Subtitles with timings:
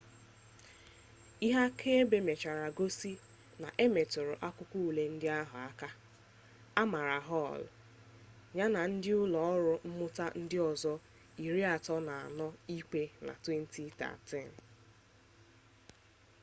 [1.45, 3.13] ihe akaebe mechara gosi
[3.61, 5.89] na emetụrụ akwụkwọ ule ndị ahụ aka
[6.81, 7.61] a mara hall
[8.57, 10.93] ya na ndị ụlọ ọrụ mmụta ndị ọzọ
[11.43, 14.49] 34 ikpe na 2013